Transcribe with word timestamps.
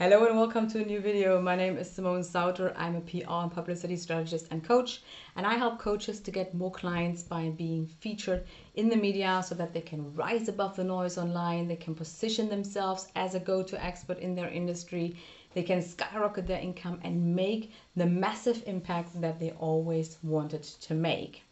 Hello 0.00 0.24
and 0.26 0.38
welcome 0.38 0.70
to 0.70 0.80
a 0.80 0.84
new 0.84 1.00
video. 1.00 1.42
My 1.42 1.56
name 1.56 1.76
is 1.76 1.90
Simone 1.90 2.22
Sauter. 2.22 2.72
I'm 2.76 2.94
a 2.94 3.00
PR 3.00 3.42
and 3.42 3.50
publicity 3.50 3.96
strategist 3.96 4.46
and 4.52 4.62
coach, 4.62 5.02
and 5.34 5.44
I 5.44 5.54
help 5.54 5.80
coaches 5.80 6.20
to 6.20 6.30
get 6.30 6.54
more 6.54 6.70
clients 6.70 7.24
by 7.24 7.48
being 7.48 7.84
featured 7.84 8.44
in 8.76 8.88
the 8.88 8.94
media 8.96 9.42
so 9.44 9.56
that 9.56 9.74
they 9.74 9.80
can 9.80 10.14
rise 10.14 10.46
above 10.46 10.76
the 10.76 10.84
noise 10.84 11.18
online, 11.18 11.66
they 11.66 11.74
can 11.74 11.96
position 11.96 12.48
themselves 12.48 13.08
as 13.16 13.34
a 13.34 13.40
go 13.40 13.60
to 13.64 13.84
expert 13.84 14.20
in 14.20 14.36
their 14.36 14.50
industry, 14.50 15.16
they 15.52 15.64
can 15.64 15.82
skyrocket 15.82 16.46
their 16.46 16.60
income 16.60 17.00
and 17.02 17.34
make 17.34 17.72
the 17.96 18.06
massive 18.06 18.62
impact 18.68 19.20
that 19.20 19.40
they 19.40 19.50
always 19.50 20.18
wanted 20.22 20.62
to 20.62 20.94
make. 20.94 21.42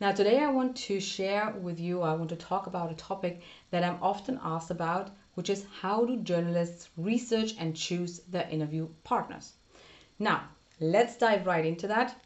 Now, 0.00 0.12
today 0.12 0.38
I 0.38 0.52
want 0.52 0.76
to 0.76 1.00
share 1.00 1.50
with 1.60 1.80
you, 1.80 2.02
I 2.02 2.14
want 2.14 2.30
to 2.30 2.36
talk 2.36 2.68
about 2.68 2.92
a 2.92 2.94
topic 2.94 3.42
that 3.72 3.82
I'm 3.82 3.98
often 4.00 4.38
asked 4.40 4.70
about 4.70 5.10
which 5.38 5.50
is 5.50 5.64
how 5.80 6.04
do 6.04 6.16
journalists 6.16 6.88
research 6.96 7.54
and 7.60 7.76
choose 7.76 8.18
their 8.28 8.48
interview 8.50 8.88
partners. 9.04 9.52
Now, 10.18 10.48
let's 10.80 11.16
dive 11.16 11.46
right 11.46 11.64
into 11.64 11.86
that. 11.86 12.20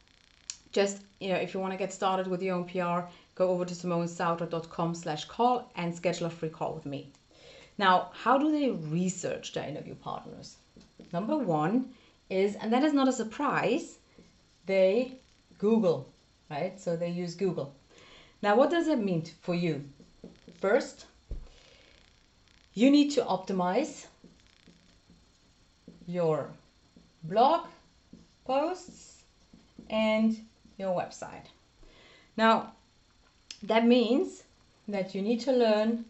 Just, 0.72 1.02
you 1.20 1.28
know, 1.28 1.34
if 1.36 1.52
you 1.52 1.60
want 1.60 1.74
to 1.74 1.76
get 1.76 1.92
started 1.92 2.26
with 2.26 2.42
your 2.42 2.54
own 2.56 2.64
PR, 2.64 3.12
go 3.34 3.50
over 3.50 3.66
to 3.66 3.74
simonesauter.com 3.74 4.94
slash 4.94 5.26
call 5.26 5.70
and 5.76 5.94
schedule 5.94 6.28
a 6.28 6.30
free 6.30 6.48
call 6.48 6.72
with 6.72 6.86
me. 6.86 7.12
Now, 7.76 8.12
how 8.14 8.38
do 8.38 8.50
they 8.50 8.70
research 8.70 9.52
their 9.52 9.68
interview 9.68 9.94
partners? 9.94 10.56
Number 11.12 11.36
one 11.36 11.90
is, 12.30 12.56
and 12.56 12.72
that 12.72 12.82
is 12.82 12.94
not 12.94 13.08
a 13.08 13.12
surprise, 13.12 13.98
they 14.64 15.18
Google, 15.58 16.08
right? 16.50 16.80
So 16.80 16.96
they 16.96 17.10
use 17.10 17.34
Google. 17.34 17.74
Now, 18.40 18.56
what 18.56 18.70
does 18.70 18.86
that 18.86 19.04
mean 19.04 19.22
for 19.42 19.54
you? 19.54 19.84
First, 20.62 21.04
you 22.74 22.90
need 22.90 23.10
to 23.10 23.22
optimize 23.22 24.06
your 26.06 26.48
blog 27.24 27.66
posts 28.44 29.22
and 29.90 30.36
your 30.78 30.96
website. 30.96 31.46
Now, 32.36 32.72
that 33.62 33.86
means 33.86 34.42
that 34.88 35.14
you 35.14 35.22
need 35.22 35.40
to 35.40 35.52
learn 35.52 36.04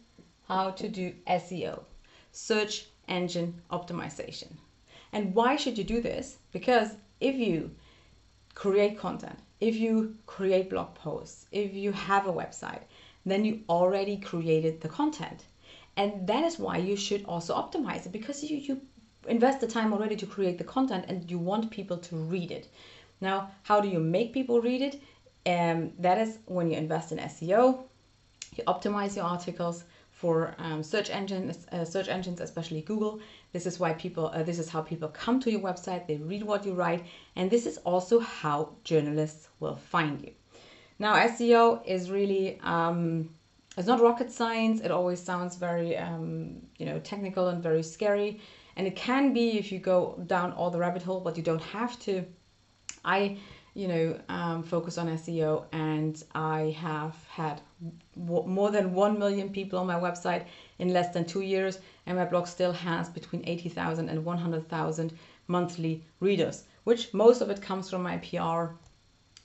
how 0.49 0.71
to 0.71 0.89
do 0.89 1.13
SEO, 1.27 1.83
search 2.31 2.87
engine 3.09 3.55
optimization. 3.71 4.53
And 5.13 5.35
why 5.35 5.57
should 5.57 5.77
you 5.77 5.85
do 5.85 6.01
this? 6.01 6.39
Because 6.53 6.91
if 7.21 7.37
you 7.37 7.71
create 8.55 8.99
content, 8.99 9.39
if 9.61 9.77
you 9.77 10.17
create 10.27 10.71
blog 10.71 10.95
posts, 10.95 11.47
if 11.53 11.75
you 11.75 11.93
have 11.93 12.27
a 12.27 12.33
website, 12.33 12.83
then 13.27 13.45
you 13.45 13.61
already 13.69 14.17
created 14.17 14.81
the 14.81 14.89
content. 14.89 15.45
And 15.97 16.27
that 16.27 16.45
is 16.45 16.59
why 16.59 16.79
you 16.79 16.97
should 16.97 17.25
also 17.27 17.55
optimize 17.55 18.07
it 18.07 18.13
because 18.13 18.43
you, 18.43 18.57
you 18.57 18.81
invest 19.29 19.61
the 19.61 19.67
time 19.67 19.93
already 19.93 20.17
to 20.17 20.27
create 20.27 20.59
the 20.59 20.65
content 20.65 21.05
and 21.09 21.31
you 21.31 21.39
want 21.39 21.71
people 21.71 21.99
to 21.99 22.17
read 22.17 22.51
it. 22.51 22.69
Now, 23.21 23.51
how 23.63 23.81
do 23.81 23.89
you 23.89 24.01
make 24.01 24.33
people 24.33 24.61
read 24.61 24.83
it? 24.83 25.01
Um, 25.45 25.93
that 25.99 26.19
is 26.19 26.39
when 26.47 26.71
you 26.71 26.77
invest 26.77 27.13
in 27.13 27.19
SEO, 27.19 27.85
you 28.57 28.65
optimize 28.65 29.17
your 29.17 29.25
articles 29.25 29.85
for 30.11 30.55
um, 30.59 30.83
search 30.83 31.11
engines, 31.11 31.67
uh, 31.73 31.85
search 31.85 32.09
engines, 32.09 32.41
especially 32.41 32.81
Google. 32.83 33.21
This 33.53 33.67
is 33.67 33.81
why 33.81 33.93
people, 33.95 34.27
uh, 34.27 34.43
this 34.43 34.59
is 34.59 34.69
how 34.69 34.81
people 34.81 35.09
come 35.09 35.41
to 35.41 35.51
your 35.51 35.61
website. 35.61 36.07
They 36.07 36.17
read 36.17 36.43
what 36.43 36.65
you 36.65 36.75
write, 36.75 37.05
and 37.35 37.51
this 37.51 37.67
is 37.67 37.79
also 37.79 38.21
how 38.21 38.71
journalists 38.85 39.49
will 39.59 39.77
find 39.77 40.23
you. 40.23 40.33
Now, 40.99 41.17
SEO 41.17 41.85
is 41.85 42.11
really 42.11 42.61
um, 42.63 43.31
it's 43.77 43.87
not 43.87 44.01
rocket 44.01 44.31
science. 44.31 44.81
It 44.81 44.91
always 44.91 45.23
sounds 45.23 45.57
very, 45.57 45.97
um, 45.97 46.57
you 46.79 46.87
know, 46.87 46.99
technical 47.01 47.49
and 47.49 47.63
very 47.63 47.83
scary. 47.83 48.41
And 48.77 48.87
it 48.87 48.97
can 48.97 49.33
be 49.33 49.59
if 49.59 49.73
you 49.73 49.79
go 49.79 50.23
down 50.27 50.53
all 50.53 50.71
the 50.71 50.79
rabbit 50.79 51.03
hole, 51.03 51.21
but 51.21 51.37
you 51.37 51.43
don't 51.43 51.63
have 51.63 51.99
to. 52.01 52.25
I, 53.05 53.39
you 53.75 53.89
know, 53.89 54.19
um, 54.29 54.63
focus 54.63 54.99
on 54.99 55.09
SEO, 55.09 55.65
and 55.73 56.23
I 56.35 56.77
have 56.79 57.17
had 57.29 57.61
w- 58.17 58.47
more 58.47 58.71
than 58.71 58.95
one 58.95 59.19
million 59.19 59.49
people 59.49 59.79
on 59.79 59.87
my 59.87 59.99
website 59.99 60.45
in 60.79 60.93
less 60.93 61.13
than 61.13 61.25
two 61.25 61.41
years, 61.41 61.79
and 62.07 62.17
my 62.17 62.25
blog 62.25 62.47
still 62.47 62.73
has 62.73 63.09
between 63.09 63.43
80,000 63.47 64.09
and 64.09 64.25
100,000 64.25 65.13
monthly 65.49 66.05
readers, 66.21 66.65
which 66.85 67.13
most 67.13 67.41
of 67.41 67.51
it 67.51 67.61
comes 67.61 67.91
from 67.91 68.03
my 68.03 68.19
PR 68.19 68.75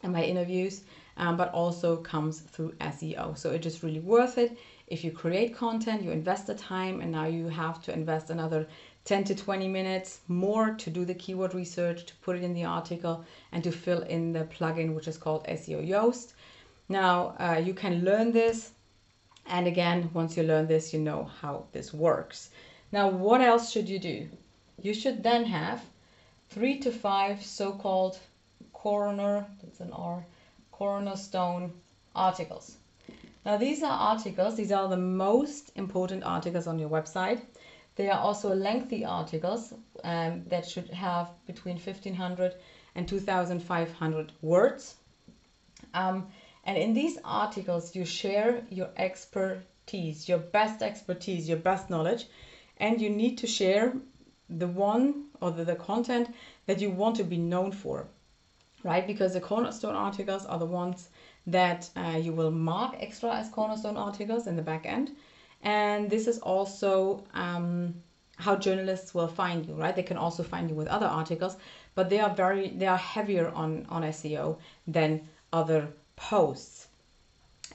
and 0.04 0.14
my 0.14 0.24
interviews 0.24 0.84
um, 1.18 1.36
but 1.36 1.52
also 1.54 1.98
comes 1.98 2.42
through 2.42 2.72
SEO. 2.80 3.38
So 3.38 3.52
it 3.52 3.66
is 3.66 3.84
really 3.84 4.00
worth 4.00 4.38
it. 4.38 4.58
If 4.88 5.04
you 5.04 5.12
create 5.12 5.56
content, 5.56 6.04
you 6.04 6.12
invest 6.12 6.48
the 6.48 6.56
time, 6.56 7.02
and 7.02 7.12
now 7.12 7.26
you 7.26 7.48
have 7.48 7.82
to 7.84 7.94
invest 7.94 8.30
another 8.30 8.68
10 9.06 9.24
to 9.26 9.36
20 9.36 9.68
minutes 9.68 10.20
more 10.28 10.72
to 10.76 10.90
do 10.90 11.06
the 11.06 11.14
keyword 11.14 11.54
research, 11.54 12.06
to 12.06 12.16
put 12.18 12.36
it 12.36 12.44
in 12.44 12.54
the 12.54 12.66
article, 12.66 13.26
and 13.52 13.64
to 13.64 13.72
fill 13.72 14.02
in 14.04 14.32
the 14.32 14.46
plugin, 14.46 14.94
which 14.94 15.08
is 15.08 15.18
called 15.18 15.46
SEO 15.48 15.86
Yoast. 15.86 16.34
Now, 16.90 17.36
uh, 17.40 17.62
you 17.64 17.74
can 17.74 18.06
learn 18.06 18.32
this. 18.32 18.72
And 19.46 19.68
again, 19.68 20.10
once 20.14 20.38
you 20.38 20.44
learn 20.44 20.68
this, 20.68 20.94
you 20.94 21.00
know 21.00 21.30
how 21.42 21.66
this 21.72 21.94
works. 21.94 22.50
Now, 22.92 23.10
what 23.10 23.42
else 23.42 23.72
should 23.72 23.90
you 23.90 24.00
do? 24.00 24.30
You 24.82 24.94
should 24.94 25.24
then 25.24 25.46
have 25.46 25.82
three 26.50 26.80
to 26.80 26.92
five 26.92 27.44
so 27.44 27.72
called 27.74 28.20
corner, 28.74 29.46
that's 29.62 29.80
an 29.80 29.92
R, 29.92 30.26
cornerstone 30.78 31.74
articles. 32.16 32.78
Now, 33.44 33.58
these 33.58 33.82
are 33.82 34.00
articles, 34.14 34.56
these 34.56 34.72
are 34.72 34.88
the 34.88 34.98
most 34.98 35.72
important 35.76 36.24
articles 36.24 36.68
on 36.68 36.78
your 36.78 36.90
website. 36.90 37.42
They 37.96 38.10
are 38.10 38.20
also 38.20 38.54
lengthy 38.54 39.04
articles 39.04 39.74
um, 40.04 40.44
that 40.50 40.70
should 40.70 40.90
have 40.92 41.32
between 41.48 41.78
1500 41.78 42.56
and 42.94 43.08
2500 43.08 44.32
words. 44.42 44.96
Um, 45.96 46.28
and 46.64 46.78
in 46.78 46.94
these 46.94 47.18
articles, 47.24 47.96
you 47.96 48.06
share 48.06 48.64
your 48.70 48.90
expertise, 48.98 50.30
your 50.30 50.40
best 50.40 50.84
expertise, 50.84 51.50
your 51.50 51.58
best 51.58 51.90
knowledge, 51.90 52.28
and 52.78 53.02
you 53.02 53.10
need 53.10 53.40
to 53.40 53.48
share 53.48 53.94
the 54.50 54.68
one 54.68 55.26
or 55.42 55.50
the, 55.52 55.64
the 55.64 55.76
content 55.76 56.36
that 56.68 56.82
you 56.82 56.92
want 56.92 57.16
to 57.16 57.24
be 57.24 57.38
known 57.38 57.72
for 57.72 58.08
right? 58.84 59.06
Because 59.06 59.34
the 59.34 59.42
cornerstone 59.42 59.96
articles 59.96 60.46
are 60.46 60.60
the 60.60 60.66
ones 60.66 61.10
that 61.48 61.90
uh, 61.96 62.20
you 62.22 62.34
will 62.34 62.52
mark 62.52 62.96
extra 63.00 63.34
as 63.34 63.50
cornerstone 63.50 63.98
articles 63.98 64.48
in 64.48 64.56
the 64.56 64.62
back 64.62 64.86
end. 64.86 65.12
And 65.64 66.10
this 66.10 66.28
is 66.28 66.40
also 66.40 67.24
um, 67.34 67.96
how 68.38 68.56
journalists 68.56 69.14
will 69.14 69.28
find 69.28 69.66
you, 69.66 69.74
right? 69.74 69.96
They 69.96 70.04
can 70.04 70.18
also 70.18 70.44
find 70.44 70.70
you 70.70 70.76
with 70.76 70.88
other 70.88 71.08
articles, 71.08 71.58
but 71.96 72.10
they 72.10 72.20
are 72.20 72.34
very 72.34 72.70
they 72.70 72.86
are 72.88 72.98
heavier 72.98 73.50
on 73.50 73.86
on 73.90 74.04
SEO 74.04 74.58
than 74.86 75.28
other 75.52 75.88
posts. 76.16 76.88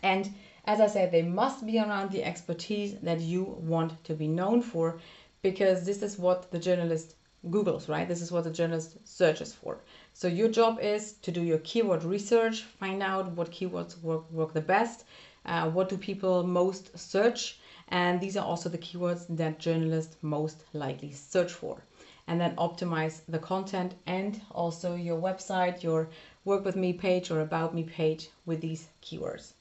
And 0.03 0.33
as 0.65 0.81
I 0.81 0.87
said, 0.87 1.11
they 1.11 1.23
must 1.23 1.67
be 1.67 1.79
around 1.79 2.13
the 2.13 2.23
expertise 2.23 2.95
that 3.03 3.21
you 3.21 3.43
want 3.43 4.05
to 4.05 4.15
be 4.15 4.29
known 4.29 4.63
for, 4.63 5.01
because 5.43 5.85
this 5.85 6.03
is 6.03 6.19
what 6.19 6.51
the 6.53 6.59
journalist 6.59 7.17
Googles, 7.51 7.89
right? 7.89 8.07
This 8.07 8.23
is 8.23 8.31
what 8.31 8.45
the 8.45 8.53
journalist 8.53 8.97
searches 9.05 9.53
for. 9.53 9.81
So 10.15 10.29
your 10.29 10.49
job 10.49 10.79
is 10.81 11.15
to 11.23 11.31
do 11.31 11.43
your 11.43 11.59
keyword 11.59 12.05
research, 12.05 12.63
find 12.63 13.03
out 13.03 13.33
what 13.33 13.51
keywords 13.51 14.01
work, 14.03 14.31
work 14.31 14.53
the 14.53 14.61
best, 14.61 15.05
uh, 15.47 15.71
what 15.71 15.89
do 15.89 15.97
people 15.97 16.45
most 16.45 16.97
search, 16.99 17.59
and 17.89 18.21
these 18.21 18.37
are 18.37 18.45
also 18.45 18.69
the 18.69 18.79
keywords 18.79 19.27
that 19.37 19.59
journalists 19.59 20.17
most 20.23 20.65
likely 20.75 21.13
search 21.13 21.53
for. 21.53 21.83
And 22.27 22.41
then 22.41 22.55
optimize 22.57 23.23
the 23.27 23.39
content 23.39 23.95
and 24.07 24.41
also 24.51 24.95
your 24.95 25.21
website, 25.21 25.83
your 25.83 26.09
work 26.45 26.65
with 26.65 26.77
me 26.77 26.93
page 26.93 27.31
or 27.31 27.41
about 27.41 27.75
me 27.75 27.83
page 27.83 28.29
with 28.47 28.61
these 28.61 28.89
keywords. 29.03 29.55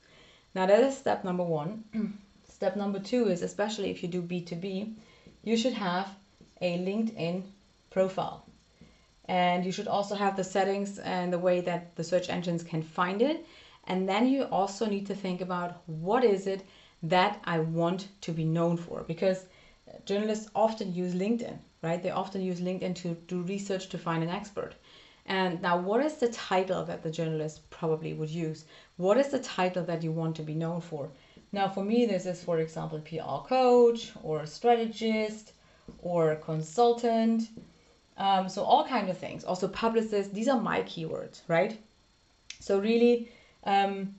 Now 0.54 0.66
that 0.66 0.84
is 0.84 0.98
step 0.98 1.24
number 1.24 1.44
one. 1.44 1.86
step 2.50 2.76
number 2.76 3.00
two 3.00 3.28
is 3.30 3.42
especially 3.42 3.90
if 3.90 4.04
you 4.04 4.10
do 4.10 4.22
B2B, 4.22 4.94
you 5.44 5.58
should 5.58 5.74
have 5.74 6.10
a 6.62 6.78
LinkedIn 6.78 7.44
profile. 7.90 8.46
And 9.32 9.64
you 9.64 9.72
should 9.72 9.88
also 9.88 10.14
have 10.16 10.36
the 10.36 10.44
settings 10.44 11.00
and 11.00 11.32
the 11.32 11.40
way 11.40 11.62
that 11.62 11.96
the 11.96 12.04
search 12.04 12.30
engines 12.30 12.64
can 12.64 12.82
find 12.84 13.22
it. 13.22 13.46
And 13.86 14.10
then 14.10 14.28
you 14.28 14.44
also 14.44 14.86
need 14.86 15.08
to 15.08 15.16
think 15.16 15.40
about 15.40 15.82
what 15.86 16.26
is 16.26 16.48
it 16.48 16.66
that 17.04 17.40
I 17.46 17.60
want 17.60 18.10
to 18.26 18.34
be 18.34 18.44
known 18.44 18.76
for 18.76 19.04
because 19.04 19.46
journalists 20.04 20.50
often 20.54 20.94
use 20.94 21.14
LinkedIn, 21.14 21.58
right? 21.82 22.04
They 22.04 22.10
often 22.10 22.42
use 22.42 22.60
LinkedIn 22.60 22.94
to 23.04 23.14
do 23.28 23.42
research 23.44 23.88
to 23.90 23.98
find 23.98 24.22
an 24.22 24.30
expert. 24.30 24.76
And 25.26 25.62
now, 25.62 25.78
what 25.78 26.02
is 26.02 26.16
the 26.18 26.28
title 26.28 26.84
that 26.84 27.02
the 27.02 27.10
journalist 27.10 27.70
probably 27.70 28.14
would 28.14 28.30
use? 28.30 28.66
What 28.98 29.18
is 29.18 29.30
the 29.30 29.40
title 29.40 29.86
that 29.86 30.04
you 30.04 30.12
want 30.12 30.36
to 30.36 30.44
be 30.44 30.56
known 30.56 30.82
for? 30.82 31.10
Now, 31.54 31.70
for 31.70 31.86
me, 31.86 32.06
this 32.06 32.26
is, 32.26 32.44
for 32.44 32.60
example, 32.60 33.00
PR 33.00 33.48
coach 33.48 34.12
or 34.24 34.46
strategist 34.46 35.54
or 36.02 36.36
consultant 36.36 37.44
um, 38.22 38.48
so 38.48 38.64
all 38.64 38.86
kinds 38.86 39.10
of 39.10 39.18
things. 39.18 39.44
Also 39.44 39.68
publicists. 39.68 40.32
These 40.32 40.48
are 40.48 40.60
my 40.60 40.84
keywords, 40.84 41.42
right? 41.48 41.76
So 42.60 42.78
really 42.78 43.32
um, 43.64 44.14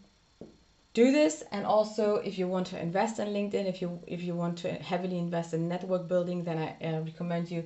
do 0.92 1.12
this. 1.12 1.44
And 1.52 1.64
also, 1.64 2.16
if 2.16 2.36
you 2.36 2.48
want 2.48 2.66
to 2.68 2.82
invest 2.82 3.20
in 3.20 3.28
LinkedIn, 3.28 3.66
if 3.68 3.80
you 3.80 4.00
if 4.08 4.20
you 4.24 4.34
want 4.34 4.58
to 4.58 4.72
heavily 4.72 5.18
invest 5.18 5.54
in 5.54 5.68
network 5.68 6.08
building, 6.08 6.42
then 6.42 6.58
I 6.58 6.68
uh, 6.84 7.00
recommend 7.02 7.48
you 7.48 7.62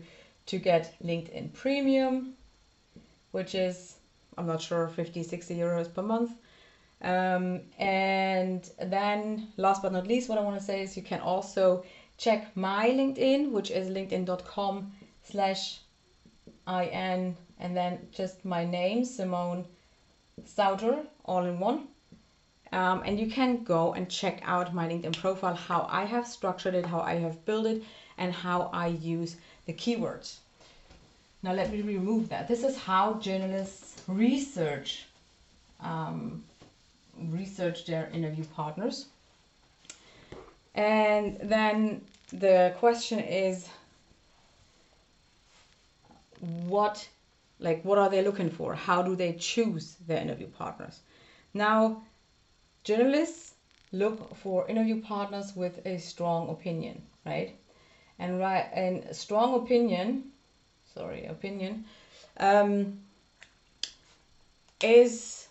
to 0.47 0.59
get 0.59 0.94
LinkedIn 1.03 1.55
Premium, 1.55 2.35
which 3.31 3.55
is, 3.55 3.94
I'm 4.37 4.47
not 4.47 4.61
sure, 4.61 4.89
50, 4.89 5.23
60 5.23 5.56
euros 5.56 5.93
per 5.93 6.03
month. 6.03 6.32
Um, 7.00 7.62
and 7.79 8.71
then, 8.79 9.49
last 9.56 9.81
but 9.81 9.93
not 9.93 10.06
least, 10.06 10.29
what 10.29 10.37
I 10.37 10.43
want 10.43 10.59
to 10.61 10.65
say 10.65 10.82
is 10.82 10.99
you 10.99 11.03
can 11.03 11.21
also 11.21 11.82
check 12.19 12.55
my 12.55 12.91
LinkedIn, 12.91 13.53
which 13.53 13.71
is 13.71 13.89
linkedin.com 13.89 14.93
slash 15.25 15.81
in 16.67 17.37
and 17.59 17.77
then 17.77 17.99
just 18.13 18.45
my 18.45 18.65
name, 18.65 19.05
Simone 19.05 19.65
Sauter, 20.45 21.03
all 21.25 21.45
in 21.45 21.59
one. 21.59 21.89
Um, 22.73 23.03
and 23.07 23.19
you 23.19 23.31
can 23.31 23.63
go 23.65 23.95
and 23.95 24.11
check 24.11 24.43
out 24.45 24.75
my 24.75 24.89
LinkedIn 24.89 25.17
profile, 25.17 25.55
how 25.55 25.87
I 25.89 26.05
have 26.05 26.27
structured 26.27 26.75
it, 26.75 26.85
how 26.85 27.01
I 27.01 27.15
have 27.15 27.45
built 27.47 27.67
it, 27.67 27.83
and 28.19 28.33
how 28.33 28.71
I 28.73 28.89
use 28.89 29.37
the 29.67 29.73
keywords. 29.73 30.37
Now 31.43 31.53
let 31.53 31.73
me 31.73 31.81
remove 31.83 32.29
that. 32.31 32.49
This 32.49 32.65
is 32.65 32.77
how 32.77 33.15
journalists 33.15 34.03
research 34.09 35.07
um, 35.81 36.43
research 37.31 37.87
their 37.87 38.11
interview 38.13 38.45
partners. 38.55 39.07
And 40.75 41.39
then 41.43 42.03
the 42.33 42.75
question 42.79 43.21
is 43.21 43.69
what 46.41 47.09
like 47.59 47.83
what 47.85 47.99
are 47.99 48.11
they 48.11 48.23
looking 48.23 48.50
for? 48.50 48.75
How 48.75 49.03
do 49.03 49.17
they 49.17 49.33
choose 49.35 49.97
their 50.06 50.21
interview 50.21 50.49
partners? 50.49 51.00
Now 51.55 52.03
journalists 52.85 53.55
look 53.93 54.37
for 54.37 54.69
interview 54.69 55.00
partners 55.00 55.55
with 55.56 55.85
a 55.87 55.99
strong 55.99 56.50
opinion, 56.50 57.03
right? 57.25 57.56
And 58.19 58.38
right 58.38 58.69
and 58.73 59.15
strong 59.15 59.55
opinion, 59.55 60.25
sorry, 60.94 61.27
opinion, 61.27 61.85
um, 62.39 62.99
is 64.82 65.49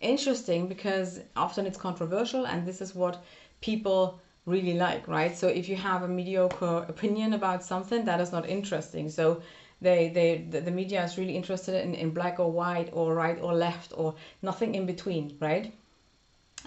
interesting 0.00 0.68
because 0.68 1.20
often 1.36 1.66
it's 1.66 1.78
controversial 1.78 2.46
and 2.46 2.66
this 2.66 2.80
is 2.80 2.94
what 2.94 3.22
people 3.60 4.20
really 4.46 4.74
like, 4.74 5.06
right? 5.08 5.36
So 5.36 5.48
if 5.48 5.68
you 5.68 5.76
have 5.76 6.02
a 6.02 6.08
mediocre 6.08 6.84
opinion 6.88 7.34
about 7.34 7.62
something, 7.62 8.04
that 8.04 8.20
is 8.20 8.32
not 8.32 8.48
interesting. 8.48 9.10
So 9.10 9.42
they, 9.80 10.08
they 10.08 10.46
the, 10.50 10.60
the 10.60 10.70
media 10.70 11.04
is 11.04 11.18
really 11.18 11.36
interested 11.36 11.82
in, 11.82 11.94
in 11.94 12.10
black 12.10 12.40
or 12.40 12.50
white 12.50 12.90
or 12.92 13.14
right 13.14 13.38
or 13.40 13.54
left 13.54 13.92
or 13.96 14.14
nothing 14.42 14.74
in 14.74 14.86
between, 14.86 15.36
right? 15.40 15.72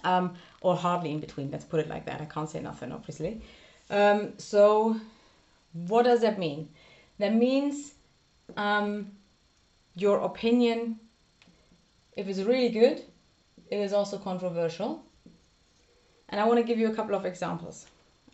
Um, 0.03 0.35
or 0.61 0.75
hardly 0.75 1.11
in 1.11 1.19
between, 1.19 1.51
let's 1.51 1.65
put 1.65 1.79
it 1.79 1.89
like 1.89 2.05
that. 2.05 2.21
I 2.21 2.25
can't 2.25 2.49
say 2.49 2.61
nothing, 2.61 2.91
obviously. 2.91 3.41
Um, 3.89 4.33
so 4.37 4.95
what 5.73 6.03
does 6.03 6.21
that 6.21 6.39
mean? 6.39 6.69
That 7.19 7.35
means 7.35 7.93
um, 8.57 9.11
your 9.95 10.19
opinion, 10.19 10.99
if 12.15 12.27
it's 12.27 12.39
really 12.39 12.69
good, 12.69 13.01
it 13.69 13.77
is 13.77 13.93
also 13.93 14.17
controversial. 14.17 15.03
And 16.29 16.39
I 16.39 16.45
want 16.45 16.59
to 16.59 16.63
give 16.63 16.79
you 16.79 16.89
a 16.91 16.95
couple 16.95 17.15
of 17.15 17.25
examples. 17.25 17.85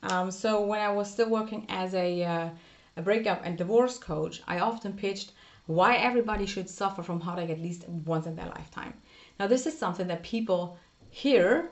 Um, 0.03 0.29
so 0.29 0.61
when 0.61 0.79
I 0.79 0.91
was 0.91 1.11
still 1.11 1.29
working 1.29 1.65
as 1.69 1.95
a, 1.95 2.23
uh, 2.23 2.49
a 2.97 3.01
breakup 3.01 3.41
and 3.43 3.57
divorce 3.57 3.97
coach, 3.97 4.41
I 4.47 4.59
often 4.59 4.93
pitched 4.93 5.31
why 5.67 5.95
everybody 5.97 6.45
should 6.45 6.69
suffer 6.69 7.03
from 7.03 7.19
heartache 7.19 7.49
at 7.49 7.61
least 7.61 7.87
once 7.87 8.25
in 8.25 8.35
their 8.35 8.47
lifetime. 8.47 8.93
Now 9.39 9.47
this 9.47 9.67
is 9.67 9.77
something 9.77 10.07
that 10.07 10.23
people 10.23 10.77
hear 11.09 11.71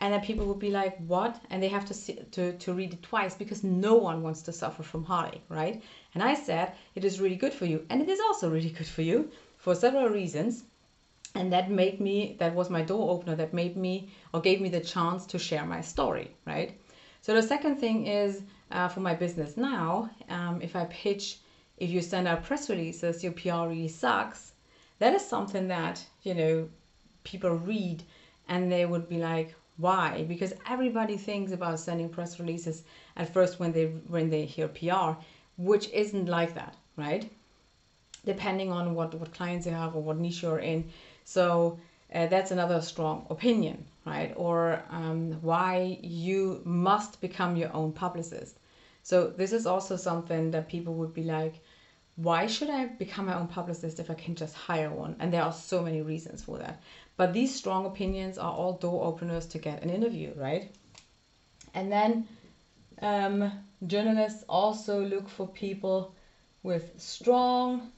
and 0.00 0.12
then 0.12 0.20
people 0.20 0.44
would 0.46 0.58
be 0.58 0.70
like 0.70 0.98
what? 1.06 1.40
And 1.48 1.62
they 1.62 1.68
have 1.68 1.86
to, 1.86 1.94
see, 1.94 2.14
to 2.32 2.52
to 2.52 2.74
read 2.74 2.92
it 2.92 3.02
twice 3.02 3.34
because 3.34 3.64
no 3.64 3.94
one 3.94 4.22
wants 4.22 4.42
to 4.42 4.52
suffer 4.52 4.82
from 4.82 5.04
heartache 5.04 5.44
right? 5.48 5.82
And 6.14 6.22
i 6.22 6.34
said 6.34 6.72
it 6.94 7.04
is 7.04 7.20
really 7.20 7.36
good 7.36 7.54
for 7.54 7.66
you. 7.66 7.86
And 7.88 8.02
it 8.02 8.08
is 8.08 8.20
also 8.20 8.50
really 8.50 8.70
good 8.70 8.86
for 8.86 9.02
you 9.02 9.30
for 9.56 9.74
several 9.74 10.08
reasons. 10.08 10.64
And 11.34 11.52
that 11.52 11.70
made 11.70 12.00
me 12.00 12.36
that 12.40 12.54
was 12.54 12.70
my 12.70 12.82
door 12.82 13.10
opener 13.10 13.36
that 13.36 13.54
made 13.54 13.76
me 13.76 14.08
or 14.32 14.40
gave 14.40 14.60
me 14.60 14.70
the 14.70 14.80
chance 14.80 15.26
to 15.26 15.38
share 15.38 15.64
my 15.64 15.80
story 15.80 16.28
right? 16.46 16.78
So 17.20 17.34
the 17.34 17.42
second 17.42 17.76
thing 17.76 18.06
is 18.06 18.42
uh, 18.70 18.88
for 18.88 19.00
my 19.00 19.14
business 19.14 19.56
now 19.56 20.10
um, 20.28 20.60
if 20.62 20.74
i 20.76 20.84
pitch 20.86 21.38
if 21.78 21.90
you 21.90 22.00
send 22.00 22.26
out 22.26 22.44
press 22.44 22.70
releases 22.70 23.22
your 23.22 23.32
pr 23.32 23.68
really 23.68 23.88
sucks. 23.88 24.52
That 24.98 25.14
is 25.14 25.24
something 25.24 25.68
that 25.68 26.04
you 26.22 26.34
know 26.34 26.68
people 27.24 27.50
read 27.50 28.02
and 28.48 28.70
they 28.70 28.86
would 28.86 29.08
be 29.08 29.18
like 29.18 29.54
why? 29.78 30.24
Because 30.26 30.54
everybody 30.66 31.18
thinks 31.18 31.52
about 31.52 31.78
sending 31.78 32.08
press 32.08 32.40
releases 32.40 32.84
at 33.16 33.32
first 33.32 33.60
when 33.60 33.72
they 33.72 33.86
when 34.08 34.30
they 34.30 34.44
hear 34.46 34.68
pr 34.68 35.18
which 35.58 35.90
isn't 35.90 36.26
like 36.26 36.54
that 36.54 36.76
right? 36.96 37.30
Depending 38.24 38.72
on 38.72 38.94
what 38.94 39.14
what 39.14 39.34
clients 39.34 39.66
you 39.66 39.72
have 39.72 39.94
or 39.94 40.02
what 40.02 40.16
niche 40.16 40.42
you're 40.42 40.60
in. 40.60 40.90
So 41.24 41.78
uh, 42.14 42.26
that's 42.26 42.50
another 42.50 42.80
strong 42.80 43.26
opinion, 43.30 43.84
right? 44.04 44.32
Or 44.36 44.82
um, 44.90 45.32
why 45.42 45.98
you 46.02 46.62
must 46.64 47.20
become 47.20 47.56
your 47.56 47.72
own 47.74 47.92
publicist. 47.92 48.58
So 49.02 49.28
this 49.28 49.52
is 49.52 49.66
also 49.66 49.96
something 49.96 50.50
that 50.52 50.68
people 50.68 50.94
would 50.94 51.14
be 51.14 51.24
like, 51.24 51.62
why 52.16 52.46
should 52.46 52.70
I 52.70 52.86
become 52.86 53.26
my 53.26 53.34
own 53.34 53.48
publicist 53.48 54.00
if 54.00 54.10
I 54.10 54.14
can 54.14 54.34
just 54.34 54.54
hire 54.54 54.90
one? 54.90 55.16
And 55.20 55.32
there 55.32 55.42
are 55.42 55.52
so 55.52 55.82
many 55.82 56.00
reasons 56.00 56.42
for 56.42 56.58
that. 56.58 56.80
But 57.16 57.32
these 57.32 57.54
strong 57.54 57.86
opinions 57.86 58.38
are 58.38 58.52
all 58.52 58.74
door 58.74 59.04
openers 59.04 59.46
to 59.46 59.58
get 59.58 59.82
an 59.82 59.90
interview, 59.90 60.32
right? 60.36 60.70
And 61.74 61.92
then 61.92 62.26
um, 63.02 63.52
journalists 63.86 64.44
also 64.48 65.04
look 65.04 65.28
for 65.28 65.46
people 65.48 66.14
with 66.62 66.92
strong, 66.96 67.92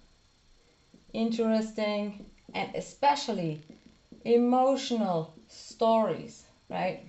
interesting, 1.12 2.26
and 2.54 2.74
especially 2.74 3.62
emotional 4.34 5.34
stories, 5.48 6.44
right? 6.68 7.00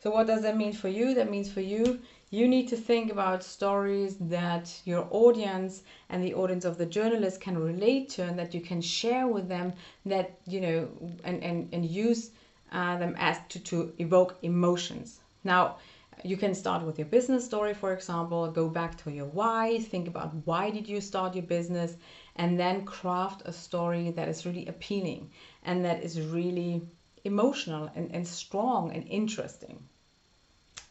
So 0.00 0.10
what 0.10 0.26
does 0.26 0.42
that 0.42 0.56
mean 0.56 0.72
for 0.72 0.88
you? 0.88 1.14
That 1.14 1.30
means 1.30 1.52
for 1.52 1.60
you, 1.60 2.00
you 2.30 2.48
need 2.48 2.68
to 2.68 2.76
think 2.76 3.10
about 3.10 3.42
stories 3.42 4.16
that 4.20 4.80
your 4.84 5.06
audience 5.10 5.82
and 6.08 6.22
the 6.22 6.34
audience 6.34 6.64
of 6.64 6.78
the 6.78 6.86
journalist 6.86 7.40
can 7.40 7.58
relate 7.58 8.08
to 8.10 8.22
and 8.22 8.38
that 8.38 8.54
you 8.54 8.60
can 8.60 8.80
share 8.80 9.26
with 9.28 9.48
them 9.48 9.74
that, 10.06 10.38
you 10.46 10.60
know, 10.60 10.88
and, 11.24 11.42
and, 11.42 11.68
and 11.72 11.84
use 11.84 12.30
uh, 12.72 12.96
them 12.96 13.14
as 13.18 13.38
to, 13.48 13.58
to 13.60 13.92
evoke 13.98 14.36
emotions. 14.42 15.20
Now, 15.44 15.76
you 16.24 16.36
can 16.36 16.54
start 16.54 16.84
with 16.84 16.98
your 16.98 17.06
business 17.06 17.44
story, 17.44 17.74
for 17.74 17.92
example, 17.92 18.50
go 18.50 18.68
back 18.68 18.96
to 19.02 19.10
your 19.10 19.26
why, 19.26 19.78
think 19.78 20.08
about 20.08 20.34
why 20.44 20.70
did 20.70 20.88
you 20.88 21.00
start 21.00 21.34
your 21.34 21.44
business, 21.44 21.96
and 22.36 22.58
then 22.58 22.84
craft 22.84 23.42
a 23.44 23.52
story 23.52 24.10
that 24.12 24.28
is 24.28 24.46
really 24.46 24.66
appealing 24.66 25.30
and 25.64 25.84
that 25.84 26.02
is 26.02 26.20
really 26.20 26.82
emotional 27.24 27.90
and, 27.94 28.14
and 28.14 28.26
strong 28.26 28.92
and 28.92 29.06
interesting. 29.08 29.82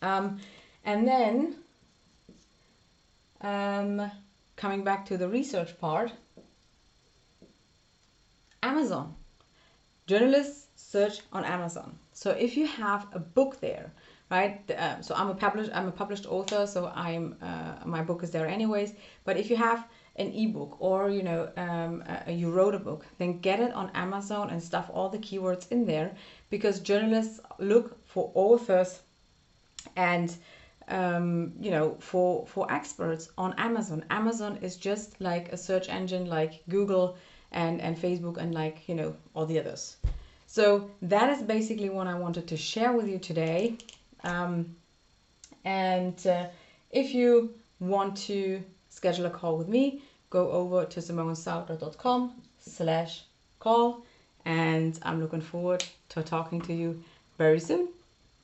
Um, 0.02 0.40
and 0.86 1.08
then, 1.08 1.56
um, 3.42 4.12
coming 4.56 4.84
back 4.84 5.06
to 5.06 5.18
the 5.18 5.28
research 5.28 5.78
part, 5.80 6.12
Amazon. 8.62 9.16
Journalists 10.08 10.68
search 10.76 11.20
on 11.32 11.46
Amazon. 11.46 11.98
So 12.14 12.32
if 12.32 12.58
you 12.58 12.66
have 12.66 13.08
a 13.14 13.20
book 13.20 13.60
there, 13.62 13.94
right? 14.30 14.70
Uh, 14.72 15.02
so 15.02 15.16
I'm 15.16 15.30
a 15.30 15.36
published 15.36 15.72
I'm 15.74 15.88
a 15.88 15.92
published 15.92 16.26
author, 16.26 16.68
so 16.68 16.92
I'm 16.96 17.36
uh, 17.42 17.86
my 17.86 18.02
book 18.02 18.24
is 18.24 18.32
there 18.32 18.48
anyways. 18.48 18.94
But 19.24 19.38
if 19.38 19.50
you 19.50 19.56
have 19.56 19.88
an 20.16 20.34
ebook 20.34 20.78
or 20.80 21.10
you 21.10 21.24
know 21.24 21.50
um, 21.58 22.04
you 22.28 22.52
wrote 22.52 22.76
a 22.76 22.80
book, 22.80 23.06
then 23.18 23.40
get 23.40 23.60
it 23.60 23.74
on 23.74 23.90
Amazon 23.94 24.50
and 24.50 24.62
stuff 24.62 24.90
all 24.94 25.10
the 25.10 25.18
keywords 25.18 25.72
in 25.72 25.86
there 25.86 26.12
because 26.50 26.80
journalists 26.80 27.40
look 27.58 28.06
for 28.06 28.32
authors 28.36 29.02
and 29.96 30.36
um, 30.90 31.54
you 31.60 31.72
know 31.72 31.96
for 32.00 32.46
for 32.48 32.72
experts 32.72 33.30
on 33.38 33.54
Amazon. 33.58 34.06
Amazon 34.10 34.58
is 34.62 34.76
just 34.78 35.20
like 35.20 35.52
a 35.54 35.58
search 35.58 35.90
engine 35.90 36.26
like 36.26 36.62
Google 36.70 37.18
and 37.52 37.82
and 37.82 37.98
Facebook 37.98 38.38
and 38.38 38.54
like 38.54 38.88
you 38.88 38.96
know 38.96 39.16
all 39.34 39.46
the 39.46 39.60
others. 39.60 39.98
So 40.48 40.90
that 41.04 41.30
is 41.30 41.44
basically 41.44 41.90
what 41.90 42.08
I 42.08 42.16
wanted 42.16 42.48
to 42.48 42.58
share 42.58 42.92
with 42.92 43.08
you 43.08 43.20
today. 43.20 43.78
Um, 44.24 44.76
and 45.64 46.26
uh, 46.28 46.48
if 46.92 47.14
you 47.14 47.54
want 47.80 48.18
to 48.18 48.64
schedule 48.90 49.26
a 49.26 49.30
call 49.30 49.58
with 49.58 49.68
me, 49.68 50.02
go 50.30 50.52
over 50.52 50.86
to 50.86 51.00
simonesauter.com 51.00 52.34
slash 52.60 53.24
call 53.60 54.06
and 54.46 54.98
I'm 55.04 55.20
looking 55.22 55.42
forward 55.42 55.84
to 56.10 56.24
talking 56.24 56.62
to 56.62 56.74
you 56.74 57.04
very 57.38 57.60
soon. 57.60 57.90